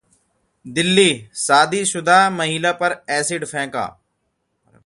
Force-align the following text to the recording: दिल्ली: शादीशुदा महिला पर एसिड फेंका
दिल्ली: 0.65 1.09
शादीशुदा 1.43 2.19
महिला 2.29 2.71
पर 2.81 3.01
एसिड 3.09 3.45
फेंका 3.45 3.85